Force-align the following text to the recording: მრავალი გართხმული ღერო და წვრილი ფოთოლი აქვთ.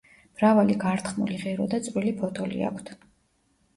მრავალი 0.37 0.77
გართხმული 0.83 1.37
ღერო 1.43 1.69
და 1.75 1.81
წვრილი 1.89 2.15
ფოთოლი 2.23 2.67
აქვთ. 2.71 2.95